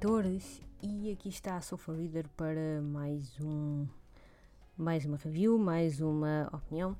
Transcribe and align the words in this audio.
leitores 0.00 0.62
e 0.82 1.12
aqui 1.12 1.28
está 1.28 1.58
a 1.58 1.60
Sofa 1.60 1.92
Reader 1.92 2.26
para 2.34 2.80
mais 2.80 3.38
um 3.38 3.86
mais 4.74 5.04
uma 5.04 5.18
review, 5.18 5.58
mais 5.58 6.00
uma 6.00 6.48
opinião. 6.54 6.96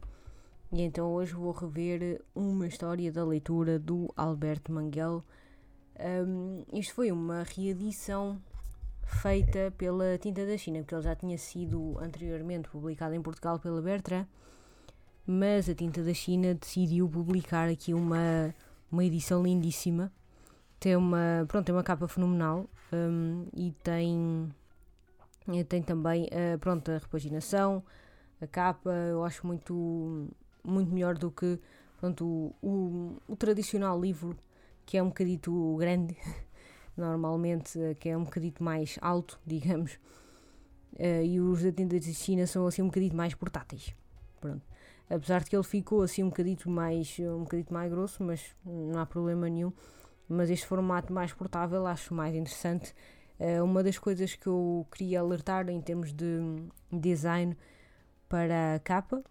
E 0.70 0.82
então 0.82 1.10
hoje 1.10 1.32
vou 1.32 1.50
rever 1.50 2.20
uma 2.34 2.66
história 2.66 3.10
da 3.10 3.24
leitura 3.24 3.78
do 3.78 4.12
Alberto 4.14 4.70
Manguel. 4.70 5.24
Um, 5.98 6.62
isto 6.74 6.92
foi 6.92 7.10
uma 7.10 7.42
reedição 7.42 8.38
feita 9.02 9.72
pela 9.78 10.18
Tinta 10.18 10.44
da 10.44 10.58
China, 10.58 10.80
porque 10.80 10.94
ele 10.94 11.02
já 11.02 11.16
tinha 11.16 11.38
sido 11.38 11.98
anteriormente 12.00 12.68
publicado 12.68 13.14
em 13.14 13.22
Portugal 13.22 13.58
pela 13.58 13.80
Bertrand, 13.80 14.26
mas 15.26 15.70
a 15.70 15.74
Tinta 15.74 16.02
da 16.02 16.12
China 16.12 16.54
decidiu 16.54 17.08
publicar 17.08 17.66
aqui 17.66 17.94
uma, 17.94 18.54
uma 18.92 19.02
edição 19.02 19.42
lindíssima 19.42 20.12
tem 20.80 20.96
uma, 20.96 21.44
pronto, 21.46 21.66
tem 21.66 21.74
uma 21.74 21.84
capa 21.84 22.08
fenomenal 22.08 22.66
um, 22.90 23.46
e 23.54 23.70
tem, 23.82 24.50
tem 25.68 25.82
também 25.82 26.24
uh, 26.24 26.58
pronto, 26.58 26.90
a 26.90 26.96
repaginação, 26.96 27.84
a 28.40 28.46
capa, 28.46 28.90
eu 28.90 29.22
acho 29.22 29.46
muito, 29.46 30.28
muito 30.64 30.90
melhor 30.90 31.18
do 31.18 31.30
que 31.30 31.60
pronto, 32.00 32.24
o, 32.24 32.54
o, 32.66 33.16
o 33.28 33.36
tradicional 33.36 34.00
livro, 34.00 34.34
que 34.86 34.96
é 34.96 35.02
um 35.02 35.08
bocadito 35.08 35.76
grande, 35.78 36.16
normalmente, 36.96 37.78
que 38.00 38.08
é 38.08 38.16
um 38.16 38.24
bocadito 38.24 38.64
mais 38.64 38.98
alto, 39.02 39.38
digamos, 39.46 39.98
uh, 40.94 41.22
e 41.22 41.38
os 41.42 41.62
da 41.62 41.70
tenda 41.70 42.00
de 42.00 42.14
China 42.14 42.46
são 42.46 42.66
assim 42.66 42.80
um 42.80 42.86
bocadito 42.86 43.14
mais 43.14 43.34
portáteis. 43.34 43.94
Pronto. 44.40 44.62
Apesar 45.10 45.42
de 45.42 45.50
que 45.50 45.56
ele 45.56 45.64
ficou 45.64 46.02
assim 46.02 46.22
um 46.22 46.30
bocadito 46.30 46.70
mais, 46.70 47.18
um 47.18 47.40
bocadito 47.40 47.74
mais 47.74 47.90
grosso, 47.90 48.22
mas 48.22 48.54
não 48.64 48.98
há 48.98 49.04
problema 49.04 49.46
nenhum 49.48 49.72
mas 50.30 50.50
este 50.50 50.66
formato 50.66 51.12
mais 51.12 51.32
portável 51.32 51.86
acho 51.86 52.14
mais 52.14 52.34
interessante. 52.34 52.94
Uh, 53.38 53.64
uma 53.64 53.82
das 53.82 53.98
coisas 53.98 54.34
que 54.34 54.46
eu 54.46 54.86
queria 54.90 55.20
alertar 55.20 55.68
em 55.68 55.80
termos 55.80 56.12
de 56.12 56.40
design 56.92 57.56
para 58.28 58.74
a 58.76 58.78
capa, 58.78 59.22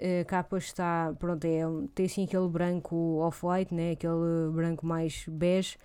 a 0.00 0.24
capa 0.24 0.58
está, 0.58 1.14
pronto, 1.18 1.44
é, 1.44 1.62
tem 1.94 2.06
assim 2.06 2.24
aquele 2.24 2.48
branco 2.48 3.18
off-white, 3.18 3.72
né? 3.72 3.92
aquele 3.92 4.50
branco 4.52 4.84
mais 4.84 5.24
bege, 5.28 5.78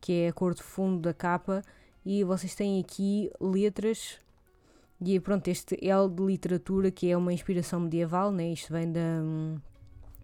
que 0.00 0.12
é 0.12 0.28
a 0.28 0.32
cor 0.32 0.54
de 0.54 0.62
fundo 0.62 1.00
da 1.00 1.12
capa, 1.12 1.62
e 2.04 2.22
vocês 2.24 2.54
têm 2.54 2.80
aqui 2.80 3.30
letras, 3.40 4.18
e 5.00 5.18
pronto, 5.20 5.48
este 5.48 5.76
L 5.82 6.08
de 6.08 6.22
literatura, 6.22 6.90
que 6.90 7.10
é 7.10 7.16
uma 7.16 7.32
inspiração 7.32 7.80
medieval, 7.80 8.32
né? 8.32 8.52
isto 8.52 8.72
vem 8.72 8.90
da. 8.90 9.00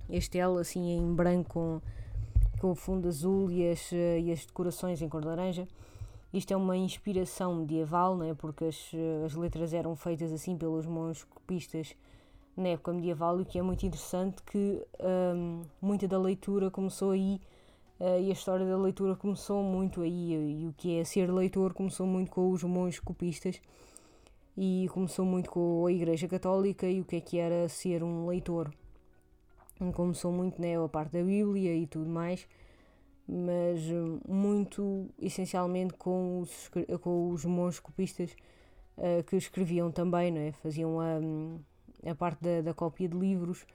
Este 0.08 0.38
L 0.38 0.58
assim 0.58 0.96
em 0.96 1.14
branco 1.14 1.48
com 1.48 1.80
com 2.64 2.70
o 2.70 2.74
fundo 2.74 3.08
azul 3.08 3.50
e 3.50 3.68
as, 3.68 3.92
eh, 3.92 4.20
e 4.20 4.32
as 4.32 4.46
decorações 4.46 5.02
em 5.02 5.06
cor 5.06 5.20
de 5.20 5.26
laranja. 5.26 5.68
Isto 6.32 6.54
é 6.54 6.56
uma 6.56 6.74
inspiração 6.74 7.54
medieval, 7.56 8.16
né, 8.16 8.32
porque 8.32 8.64
as, 8.64 8.90
eh, 8.94 9.22
as 9.26 9.34
letras 9.34 9.74
eram 9.74 9.94
feitas 9.94 10.32
assim 10.32 10.56
pelos 10.56 10.86
monges 10.86 11.24
copistas 11.24 11.94
na 12.56 12.68
época 12.68 12.90
medieval, 12.94 13.38
o 13.38 13.44
que 13.44 13.58
é 13.58 13.62
muito 13.62 13.84
interessante 13.84 14.42
que 14.44 14.82
um, 15.36 15.60
muita 15.78 16.08
da 16.08 16.18
leitura 16.18 16.70
começou 16.70 17.10
aí 17.10 17.38
uh, 18.00 18.18
e 18.20 18.30
a 18.30 18.32
história 18.32 18.64
da 18.64 18.78
leitura 18.78 19.14
começou 19.14 19.62
muito 19.62 20.00
aí 20.00 20.62
e 20.62 20.66
o 20.66 20.72
que 20.72 20.98
é 20.98 21.04
ser 21.04 21.30
leitor 21.30 21.74
começou 21.74 22.06
muito 22.06 22.30
com 22.30 22.50
os 22.50 22.62
monges 22.62 23.00
copistas 23.00 23.60
e 24.56 24.88
começou 24.94 25.26
muito 25.26 25.50
com 25.50 25.84
a 25.84 25.92
Igreja 25.92 26.28
Católica 26.28 26.86
e 26.86 27.00
o 27.00 27.04
que 27.04 27.16
é 27.16 27.20
que 27.20 27.38
era 27.38 27.68
ser 27.68 28.04
um 28.04 28.26
leitor 28.26 28.70
começou 29.92 30.32
muito 30.32 30.60
né, 30.60 30.82
a 30.82 30.88
parte 30.88 31.12
da 31.12 31.22
Bíblia 31.22 31.74
e 31.74 31.86
tudo 31.86 32.08
mais, 32.08 32.46
mas 33.26 33.80
hum, 33.90 34.20
muito 34.28 35.08
essencialmente 35.18 35.94
com 35.94 36.40
os, 36.40 36.70
com 37.00 37.30
os 37.30 37.44
monges 37.44 37.80
copistas 37.80 38.30
uh, 38.98 39.22
que 39.24 39.36
escreviam 39.36 39.90
também, 39.90 40.30
não 40.30 40.40
é? 40.40 40.52
faziam 40.52 41.00
a, 41.00 41.18
a 42.10 42.14
parte 42.14 42.42
da, 42.42 42.60
da 42.60 42.74
cópia 42.74 43.08
de 43.08 43.16
livros 43.16 43.66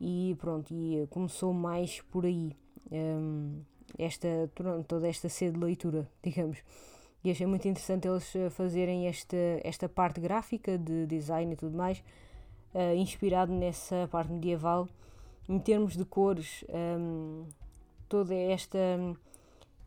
e 0.00 0.36
pronto, 0.38 0.72
e 0.72 1.06
começou 1.08 1.52
mais 1.52 2.00
por 2.02 2.26
aí. 2.26 2.56
Um, 2.90 3.62
esta, 3.98 4.28
toda 4.86 5.08
esta 5.08 5.28
sede 5.28 5.52
de 5.52 5.64
leitura, 5.64 6.08
digamos. 6.22 6.58
E 7.22 7.30
achei 7.30 7.46
muito 7.46 7.66
interessante 7.66 8.06
eles 8.06 8.36
eh, 8.36 8.50
fazerem 8.50 9.06
esta, 9.06 9.36
esta 9.62 9.88
parte 9.88 10.20
gráfica 10.20 10.76
de 10.76 11.06
design 11.06 11.54
e 11.54 11.56
tudo 11.56 11.74
mais, 11.74 12.04
uh, 12.74 12.94
inspirado 12.94 13.50
nessa 13.50 14.06
parte 14.10 14.30
medieval 14.30 14.86
em 15.48 15.58
termos 15.58 15.96
de 15.96 16.04
cores, 16.04 16.64
um, 16.68 17.46
toda 18.08 18.34
esta. 18.34 18.78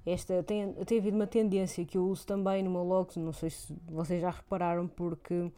esta 0.06 0.44
tem, 0.44 0.74
tem 0.74 1.00
havido 1.00 1.16
uma 1.16 1.28
tendência 1.28 1.86
que 1.86 1.98
eu 1.98 2.06
uso 2.06 2.26
também 2.26 2.64
no 2.64 2.70
meu 2.70 2.84
logo, 2.84 3.12
não 3.18 3.34
sei 3.34 3.50
se 3.50 3.76
vocês 3.88 4.22
já 4.22 4.30
repararam, 4.30 4.88
porque 4.88 5.52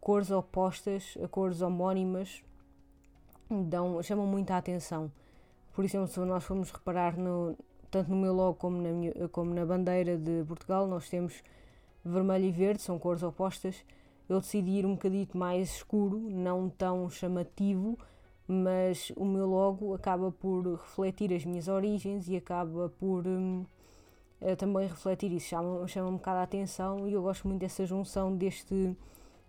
cores 0.00 0.30
opostas, 0.30 1.16
cores 1.30 1.62
homónimas, 1.62 2.42
dão, 3.50 4.02
chamam 4.02 4.26
muita 4.26 4.56
atenção. 4.56 5.10
Por 5.72 5.84
exemplo, 5.84 6.06
se 6.06 6.20
nós 6.20 6.44
formos 6.44 6.70
reparar 6.70 7.16
no, 7.18 7.56
tanto 7.90 8.10
no 8.10 8.16
meu 8.16 8.32
logo 8.32 8.54
como 8.54 8.80
na, 8.80 8.90
minha, 8.90 9.28
como 9.30 9.52
na 9.54 9.64
bandeira 9.64 10.16
de 10.16 10.44
Portugal, 10.46 10.86
nós 10.86 11.08
temos 11.08 11.42
vermelho 12.04 12.44
e 12.44 12.52
verde, 12.52 12.82
são 12.82 12.98
cores 12.98 13.22
opostas. 13.22 13.84
Eu 14.28 14.40
decidi 14.40 14.70
ir 14.70 14.86
um 14.86 14.92
bocadito 14.92 15.36
mais 15.36 15.76
escuro, 15.76 16.18
não 16.18 16.68
tão 16.68 17.08
chamativo, 17.10 17.98
mas 18.46 19.10
o 19.16 19.24
meu 19.24 19.46
logo 19.46 19.94
acaba 19.94 20.30
por 20.30 20.66
refletir 20.72 21.32
as 21.32 21.44
minhas 21.44 21.68
origens 21.68 22.28
e 22.28 22.36
acaba 22.36 22.90
por 22.98 23.26
hum, 23.26 23.64
eh, 24.40 24.54
também 24.56 24.86
refletir 24.86 25.32
isso, 25.32 25.46
chama, 25.48 25.86
chama 25.88 26.08
um 26.10 26.16
bocado 26.16 26.38
a 26.38 26.42
atenção 26.42 27.08
e 27.08 27.14
eu 27.14 27.22
gosto 27.22 27.48
muito 27.48 27.60
dessa 27.60 27.86
junção 27.86 28.36
deste 28.36 28.96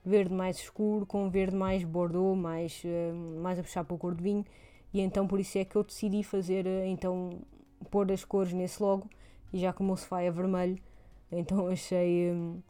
verde 0.06 0.34
mais 0.34 0.58
escuro 0.58 1.06
com 1.06 1.30
verde 1.30 1.56
mais 1.56 1.84
bordeaux, 1.84 2.38
mais, 2.38 2.84
uh, 2.86 3.42
mais 3.42 3.60
a 3.60 3.64
puxar 3.64 3.84
para 3.84 3.96
o 3.96 3.98
cor 3.98 4.16
de 4.16 4.24
vinho. 4.24 4.46
E 4.94 5.02
então 5.02 5.28
por 5.28 5.40
isso 5.40 5.58
é 5.58 5.66
que 5.66 5.76
eu 5.76 5.84
decidi 5.84 6.24
fazer, 6.24 6.66
uh, 6.66 6.86
então 6.86 7.40
pôr 7.92 8.12
as 8.12 8.24
cores 8.24 8.54
nesse 8.54 8.82
logo 8.82 9.10
e 9.52 9.60
já 9.60 9.74
como 9.74 9.94
o 9.94 9.98
sofá 9.98 10.22
é 10.22 10.32
vermelho, 10.32 10.78
então 11.32 11.68
achei... 11.68 12.32
Um, 12.32 12.62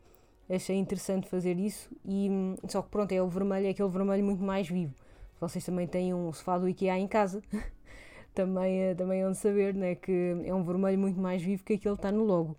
achei 0.47 0.77
interessante 0.77 1.27
fazer 1.27 1.57
isso 1.57 1.89
e 2.05 2.29
hum, 2.29 2.55
só 2.67 2.81
que 2.83 2.89
pronto, 2.89 3.11
é 3.11 3.19
o 3.21 3.27
vermelho, 3.27 3.65
é 3.65 3.71
aquele 3.71 3.89
vermelho 3.89 4.23
muito 4.23 4.43
mais 4.43 4.69
vivo 4.69 4.93
vocês 5.39 5.65
também 5.65 5.87
têm 5.87 6.13
um 6.13 6.31
sofá 6.31 6.57
do 6.57 6.67
IKEA 6.67 6.97
em 6.97 7.07
casa, 7.07 7.41
também, 8.33 8.81
eh, 8.81 8.95
também 8.95 9.21
é 9.21 9.27
onde 9.27 9.37
saber 9.37 9.73
né, 9.73 9.95
que 9.95 10.35
é 10.43 10.53
um 10.53 10.63
vermelho 10.63 10.97
muito 10.99 11.19
mais 11.19 11.41
vivo 11.41 11.63
que 11.63 11.73
aquele 11.73 11.95
que 11.95 11.99
está 11.99 12.11
no 12.11 12.23
logo. 12.23 12.55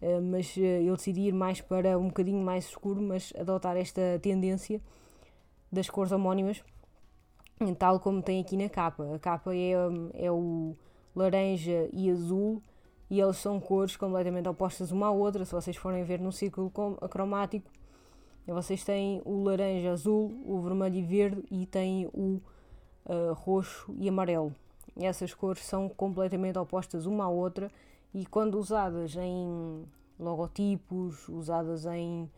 Uh, 0.00 0.20
mas 0.20 0.54
uh, 0.56 0.60
eu 0.60 0.94
decidi 0.94 1.22
ir 1.22 1.32
mais 1.32 1.60
para 1.60 1.98
um 1.98 2.08
bocadinho 2.08 2.42
mais 2.42 2.66
escuro, 2.66 3.00
mas 3.00 3.32
adotar 3.38 3.76
esta 3.76 4.18
tendência 4.20 4.80
das 5.72 5.88
cores 5.88 6.12
homónimas, 6.12 6.62
tal 7.78 7.98
como 7.98 8.22
tem 8.22 8.40
aqui 8.40 8.56
na 8.56 8.68
capa. 8.68 9.14
A 9.14 9.18
capa 9.18 9.54
é, 9.54 9.72
é 10.14 10.30
o 10.30 10.76
laranja 11.14 11.88
e 11.92 12.10
azul, 12.10 12.62
e 13.08 13.20
eles 13.20 13.38
são 13.38 13.58
cores 13.58 13.96
completamente 13.96 14.48
opostas 14.48 14.92
uma 14.92 15.06
à 15.06 15.10
outra. 15.10 15.44
Se 15.44 15.52
vocês 15.52 15.76
forem 15.76 16.04
ver 16.04 16.20
no 16.20 16.30
círculo 16.30 16.70
cromático, 17.08 17.70
vocês 18.52 18.84
têm 18.84 19.20
o 19.24 19.42
laranja 19.42 19.90
azul, 19.90 20.40
o 20.44 20.60
vermelho 20.60 20.96
e 20.96 21.02
verde 21.02 21.44
e 21.50 21.66
têm 21.66 22.06
o 22.12 22.40
uh, 23.04 23.32
roxo 23.34 23.94
e 23.98 24.08
amarelo. 24.08 24.54
Essas 24.98 25.34
cores 25.34 25.64
são 25.64 25.88
completamente 25.88 26.58
opostas 26.58 27.06
uma 27.06 27.24
à 27.24 27.28
outra 27.28 27.70
e 28.14 28.24
quando 28.24 28.58
usadas 28.58 29.16
em 29.16 29.84
logotipos, 30.18 31.28
usadas 31.28 31.84
em, 31.86 32.30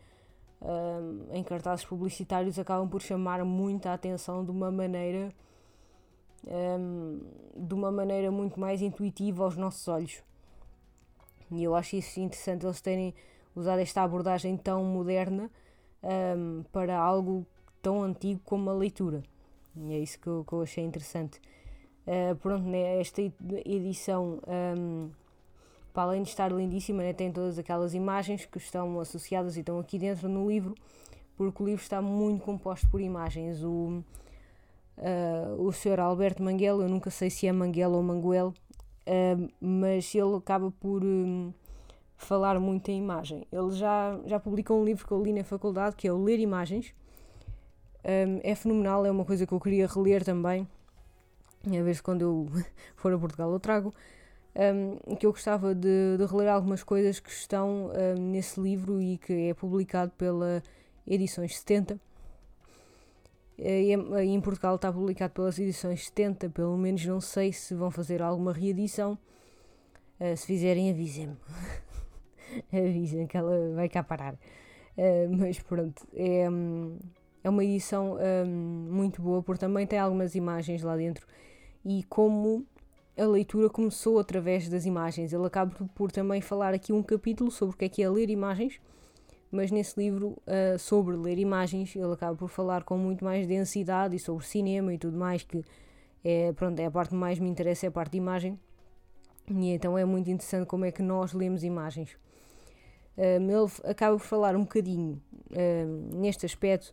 uh, 0.61 1.27
em 1.31 1.43
cartazes 1.43 1.85
publicitários, 1.85 2.57
acabam 2.57 2.89
por 2.89 3.01
chamar 3.01 3.45
muita 3.45 3.93
atenção 3.93 4.43
de 4.43 4.51
uma 4.51 4.71
maneira 4.71 5.33
um, 6.47 7.19
de 7.55 7.73
uma 7.73 7.91
maneira 7.91 8.31
muito 8.31 8.59
mais 8.59 8.81
intuitiva 8.81 9.43
aos 9.43 9.55
nossos 9.55 9.87
olhos. 9.87 10.23
E 11.51 11.63
eu 11.63 11.75
acho 11.75 11.95
isso 11.95 12.19
interessante 12.19 12.65
eles 12.65 12.81
terem 12.81 13.13
usado 13.55 13.79
esta 13.79 14.03
abordagem 14.03 14.55
tão 14.55 14.83
moderna 14.83 15.49
um, 16.03 16.63
para 16.71 16.97
algo 16.97 17.45
tão 17.81 18.03
antigo 18.03 18.41
como 18.43 18.69
a 18.69 18.73
leitura. 18.73 19.23
E 19.75 19.93
é 19.93 19.99
isso 19.99 20.19
que 20.19 20.27
eu, 20.27 20.43
que 20.45 20.53
eu 20.53 20.61
achei 20.61 20.83
interessante. 20.83 21.39
Uh, 22.05 22.35
pronto, 22.37 22.65
né, 22.65 22.99
esta 22.99 23.21
edição, 23.65 24.39
um, 24.77 25.09
para 25.93 26.03
além 26.03 26.23
de 26.23 26.29
estar 26.29 26.51
lindíssima, 26.51 27.03
né, 27.03 27.13
tem 27.13 27.31
todas 27.31 27.59
aquelas 27.59 27.93
imagens 27.93 28.45
que 28.45 28.57
estão 28.57 28.99
associadas 28.99 29.57
e 29.57 29.59
estão 29.59 29.79
aqui 29.79 29.99
dentro 29.99 30.27
no 30.27 30.49
livro, 30.49 30.73
porque 31.37 31.61
o 31.61 31.65
livro 31.65 31.81
está 31.81 32.01
muito 32.01 32.43
composto 32.43 32.89
por 32.89 32.99
imagens. 32.99 33.63
O, 33.63 34.03
uh, 34.97 35.61
o 35.61 35.71
Sr. 35.71 35.99
Alberto 35.99 36.41
Manguel, 36.43 36.81
eu 36.81 36.89
nunca 36.89 37.09
sei 37.09 37.29
se 37.29 37.47
é 37.47 37.51
Manguel 37.51 37.91
ou 37.91 38.01
Manguel, 38.01 38.47
uh, 38.47 39.51
mas 39.61 40.13
ele 40.15 40.35
acaba 40.35 40.71
por. 40.71 41.03
Um, 41.03 41.53
falar 42.19 42.59
muito 42.59 42.89
em 42.89 42.99
imagem. 42.99 43.47
Ele 43.51 43.71
já, 43.71 44.19
já 44.25 44.39
publicou 44.39 44.79
um 44.79 44.85
livro 44.85 45.07
que 45.07 45.11
eu 45.11 45.23
li 45.23 45.33
na 45.33 45.43
faculdade, 45.43 45.95
que 45.95 46.07
é 46.07 46.13
o 46.13 46.21
Ler 46.21 46.39
Imagens. 46.39 46.93
Um, 48.03 48.39
é 48.43 48.53
fenomenal, 48.55 49.05
é 49.05 49.11
uma 49.11 49.25
coisa 49.25 49.47
que 49.47 49.53
eu 49.53 49.59
queria 49.59 49.87
reler 49.87 50.23
também. 50.23 50.67
A 51.65 51.81
ver 51.83 51.95
se 51.95 52.03
quando 52.03 52.21
eu 52.21 52.47
for 52.95 53.13
a 53.13 53.17
Portugal 53.17 53.51
eu 53.51 53.59
trago. 53.59 53.93
um, 54.55 55.15
que 55.15 55.25
eu 55.25 55.31
gostava 55.31 55.73
de, 55.73 56.17
de, 56.17 56.25
reler 56.25 56.49
algumas 56.49 56.83
coisas 56.83 57.19
que 57.19 57.29
estão 57.29 57.89
um, 57.89 58.21
nesse 58.31 58.59
livro 58.59 59.01
e 59.01 59.17
que 59.17 59.49
é 59.49 59.53
publicado 59.53 60.11
pela 60.17 60.61
Edições 61.07 61.57
70. 61.57 61.99
E 63.57 63.93
em 63.93 64.41
Portugal 64.41 64.75
está 64.75 64.91
publicado 64.91 65.33
pelas 65.33 65.59
edições 65.59 66.05
70, 66.05 66.49
pelo 66.49 66.77
menos 66.77 67.05
não 67.05 67.19
sei 67.19 67.51
se 67.51 67.73
vão 67.75 67.91
fazer 67.91 68.21
alguma 68.21 68.53
reedição. 68.53 69.17
Uh, 70.19 70.35
se 70.35 70.45
fizerem, 70.45 70.89
avisem-me. 70.89 71.37
avisem 72.71 73.27
que 73.27 73.37
ela 73.37 73.73
vai 73.75 73.89
cá 73.89 74.03
parar. 74.03 74.33
Uh, 74.33 75.37
mas 75.37 75.59
pronto, 75.59 76.07
é, 76.13 76.49
hum, 76.49 76.97
é 77.43 77.49
uma 77.49 77.63
edição 77.63 78.17
um, 78.17 78.47
muito 78.91 79.21
boa, 79.21 79.41
porque 79.41 79.59
também 79.59 79.87
tem 79.87 79.99
algumas 79.99 80.35
imagens 80.35 80.83
lá 80.83 80.95
dentro. 80.95 81.25
E 81.85 82.03
como 82.03 82.65
a 83.17 83.25
leitura 83.25 83.69
começou 83.69 84.19
através 84.19 84.67
das 84.69 84.85
imagens, 84.85 85.31
ele 85.33 85.45
acaba 85.45 85.71
por, 85.73 85.87
por 85.89 86.11
também 86.11 86.41
falar 86.41 86.73
aqui 86.73 86.91
um 86.91 87.03
capítulo 87.03 87.51
sobre 87.51 87.75
o 87.75 87.77
que 87.77 87.85
é 87.85 87.89
que 87.89 88.03
é 88.03 88.09
ler 88.09 88.29
imagens 88.29 88.79
mas 89.51 89.71
nesse 89.71 89.99
livro 89.99 90.37
uh, 90.45 90.77
sobre 90.77 91.15
ler 91.15 91.37
imagens 91.37 91.95
ele 91.95 92.13
acaba 92.13 92.35
por 92.35 92.49
falar 92.49 92.83
com 92.83 92.97
muito 92.97 93.23
mais 93.23 93.47
densidade 93.47 94.15
e 94.15 94.19
sobre 94.19 94.45
cinema 94.45 94.93
e 94.93 94.97
tudo 94.97 95.17
mais 95.17 95.43
que 95.43 95.63
é, 96.23 96.51
pronto, 96.53 96.79
é 96.79 96.85
a 96.85 96.91
parte 96.91 97.09
que 97.09 97.15
mais 97.15 97.39
me 97.39 97.49
interessa 97.49 97.85
é 97.85 97.89
a 97.89 97.91
parte 97.91 98.11
de 98.11 98.17
imagem 98.17 98.59
e 99.49 99.69
então 99.69 99.97
é 99.97 100.05
muito 100.05 100.29
interessante 100.29 100.67
como 100.67 100.85
é 100.85 100.91
que 100.91 101.01
nós 101.01 101.33
lemos 101.33 101.63
imagens 101.63 102.15
uh, 103.17 103.21
ele 103.21 103.89
acaba 103.89 104.17
por 104.17 104.25
falar 104.25 104.55
um 104.55 104.61
bocadinho 104.61 105.21
uh, 105.51 106.15
neste 106.17 106.45
aspecto 106.45 106.91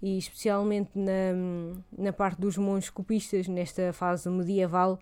e 0.00 0.18
especialmente 0.18 0.90
na, 0.94 1.34
na 1.96 2.12
parte 2.12 2.40
dos 2.40 2.56
monges 2.56 2.90
copistas 2.90 3.48
nesta 3.48 3.92
fase 3.92 4.28
medieval 4.28 4.98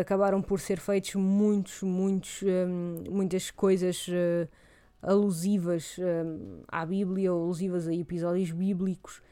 acabaram 0.00 0.42
por 0.42 0.60
ser 0.60 0.78
feitos 0.78 1.14
muitos, 1.14 1.82
muitos, 1.82 2.42
muitas 3.08 3.50
coisas 3.50 4.06
alusivas 5.02 5.96
um, 5.98 6.62
à 6.66 6.84
Bíblia 6.84 7.32
ou 7.32 7.44
alusivas 7.44 7.86
a 7.86 7.94
episódios 7.94 8.50
bíblicos, 8.50 9.22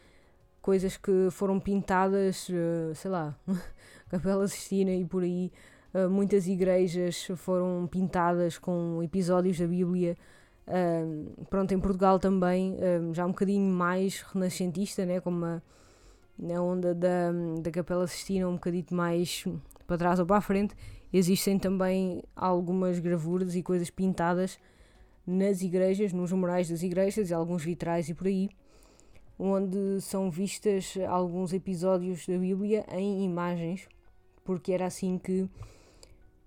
coisas 0.62 0.96
que 0.96 1.28
foram 1.30 1.58
pintadas, 1.58 2.48
uh, 2.48 2.94
sei 2.94 3.10
lá, 3.10 3.38
Capela 4.08 4.46
Sistina 4.48 4.92
e 4.92 5.04
por 5.04 5.22
aí. 5.22 5.52
Uh, 5.96 6.10
muitas 6.10 6.46
igrejas 6.46 7.26
foram 7.36 7.88
pintadas 7.90 8.58
com 8.58 9.02
episódios 9.02 9.58
da 9.58 9.66
Bíblia. 9.66 10.14
Uh, 10.68 11.46
pronto, 11.46 11.72
em 11.72 11.80
Portugal 11.80 12.18
também, 12.18 12.76
já 13.14 13.24
um 13.24 13.30
bocadinho 13.30 13.72
mais 13.72 14.20
renascentista, 14.20 15.06
né, 15.06 15.20
como 15.20 15.46
a, 15.46 15.62
onda 16.60 16.94
da, 16.94 17.32
da 17.62 17.70
Capela 17.70 18.06
Sistina, 18.06 18.46
um 18.46 18.54
bocadinho 18.54 18.84
mais 18.90 19.46
para 19.86 19.96
trás 19.96 20.18
ou 20.18 20.26
para 20.26 20.36
a 20.36 20.40
frente. 20.42 20.74
Existem 21.10 21.58
também 21.58 22.22
algumas 22.34 22.98
gravuras 22.98 23.54
e 23.54 23.62
coisas 23.62 23.88
pintadas 23.88 24.58
nas 25.26 25.62
igrejas, 25.62 26.12
nos 26.12 26.30
murais 26.30 26.68
das 26.68 26.82
igrejas 26.82 27.30
e 27.30 27.34
alguns 27.34 27.64
vitrais 27.64 28.10
e 28.10 28.14
por 28.14 28.26
aí, 28.26 28.50
onde 29.38 29.98
são 30.02 30.30
vistas 30.30 30.94
alguns 31.08 31.54
episódios 31.54 32.26
da 32.26 32.36
Bíblia 32.36 32.84
em 32.92 33.24
imagens, 33.24 33.88
porque 34.44 34.72
era 34.72 34.84
assim 34.84 35.16
que 35.16 35.48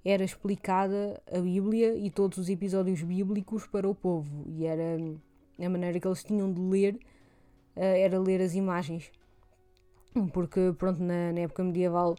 era 0.04 0.24
explicada 0.24 1.22
a 1.32 1.40
Bíblia 1.40 1.96
e 1.96 2.10
todos 2.10 2.38
os 2.38 2.50
episódios 2.50 3.02
bíblicos 3.02 3.68
para 3.68 3.88
o 3.90 3.96
povo, 3.96 4.46
e 4.48 4.66
era 4.66 4.98
a 5.60 5.70
maneira 5.70 6.00
que 6.00 6.08
eles 6.08 6.24
tinham 6.24 6.52
de 6.52 6.62
ler 6.62 7.00
eh, 7.76 8.02
era 8.02 8.20
ler 8.20 8.42
as 8.42 8.56
imagens. 8.56 9.12
Porque, 10.34 10.74
pronto, 10.78 11.02
na, 11.02 11.32
na 11.32 11.42
época 11.42 11.64
medieval 11.64 12.16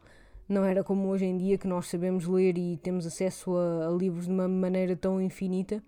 não 0.48 0.64
era 0.64 0.82
como 0.82 1.08
hoje 1.08 1.26
em 1.26 1.36
dia 1.36 1.58
que 1.58 1.66
nós 1.66 1.86
sabemos 1.86 2.26
ler 2.26 2.56
e 2.58 2.76
temos 2.78 3.06
acesso 3.06 3.56
a, 3.56 3.88
a 3.88 3.90
livros 3.90 4.26
de 4.26 4.32
uma 4.32 4.48
maneira 4.48 4.96
tão 4.96 5.20
infinita 5.20 5.82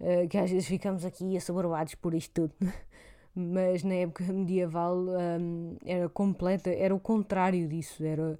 uh, 0.00 0.28
que 0.28 0.38
às 0.38 0.50
vezes 0.50 0.66
ficamos 0.66 1.04
aqui 1.04 1.36
assoberbados 1.36 1.94
por 1.96 2.14
isto 2.14 2.48
tudo. 2.48 2.54
Mas 3.34 3.84
na 3.84 3.94
época 3.94 4.24
medieval 4.32 4.96
um, 4.96 5.76
era 5.84 6.08
completa, 6.08 6.70
era 6.70 6.94
o 6.94 7.00
contrário 7.00 7.68
disso, 7.68 8.04
era, 8.04 8.38